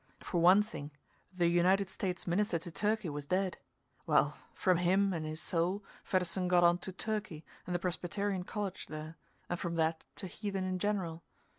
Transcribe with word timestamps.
For 0.23 0.39
one 0.41 0.63
thing, 0.63 0.89
the 1.31 1.45
United 1.45 1.87
States 1.91 2.25
minister 2.25 2.57
to 2.57 2.71
Turkey 2.71 3.07
was 3.07 3.27
dead. 3.27 3.59
Well, 4.07 4.35
from 4.55 4.77
him 4.77 5.13
and 5.13 5.27
his 5.27 5.39
soul, 5.39 5.83
Fedderson 6.03 6.47
got 6.47 6.63
on 6.63 6.79
to 6.79 6.91
Turkey 6.91 7.45
and 7.67 7.75
the 7.75 7.77
Presbyterian 7.77 8.41
college 8.43 8.87
there, 8.87 9.17
and 9.47 9.59
from 9.59 9.75
that 9.75 10.05
to 10.15 10.25
heathen 10.25 10.63
in 10.63 10.79
general. 10.79 11.21